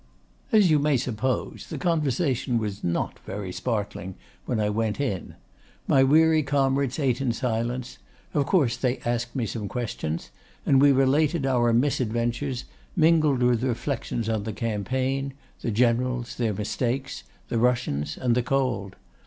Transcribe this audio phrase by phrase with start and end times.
[0.51, 4.15] "As you may suppose the conversation was not very sparkling
[4.47, 5.35] when I went in.
[5.87, 7.99] My weary comrades ate in silence;
[8.33, 10.31] of course, they asked me some questions,
[10.65, 17.21] and we related our misadventures, mingled with reflections on the campaign, the generals, their mistakes,
[17.49, 18.95] the Russians, and the cold.